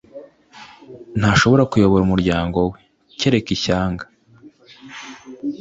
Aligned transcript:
Ntashobora 1.19 1.63
kuyobora 1.71 2.01
umuryango 2.07 2.57
we, 2.71 2.77
kereka 3.19 3.49
ishyanga! 3.57 4.03